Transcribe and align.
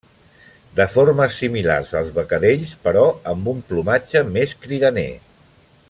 De 0.77 0.85
formes 0.93 1.35
similars 1.41 1.91
als 2.01 2.09
becadells, 2.15 2.73
però 2.87 3.05
amb 3.35 3.53
un 3.53 3.63
plomatge 3.73 4.25
més 4.39 4.57
cridaner. 4.65 5.11